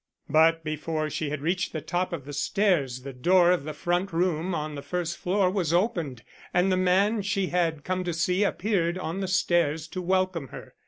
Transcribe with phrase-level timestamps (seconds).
[0.31, 4.11] But before she had reached the top of the stairs the door of the front
[4.11, 6.23] room on the first floor was opened,
[6.55, 10.73] and the man she had come to see appeared on the stairs to welcome her.